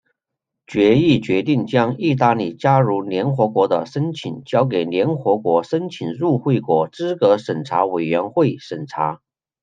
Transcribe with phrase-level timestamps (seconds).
[0.65, 9.21] 决议决定将意大利加入联合国的申请交给联合国申请入会国资格审查委员会审查。